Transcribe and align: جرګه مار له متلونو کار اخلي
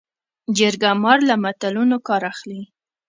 جرګه 0.57 0.91
مار 1.03 1.19
له 1.29 1.35
متلونو 1.43 1.97
کار 2.07 2.21
اخلي 2.31 2.61